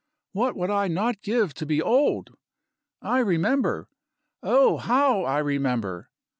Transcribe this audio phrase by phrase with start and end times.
[0.31, 2.35] What would I not give to be old!
[3.03, 3.87] I remember!
[4.41, 6.09] oh, how I remember!